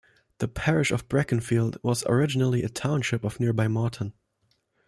The 0.39 0.47
parish 0.47 0.89
of 0.89 1.07
Brackenfield 1.07 1.77
was 1.83 2.03
originally 2.07 2.63
a 2.63 2.69
township 2.69 3.23
of 3.23 3.39
nearby 3.39 3.67
Morton. 3.67 4.13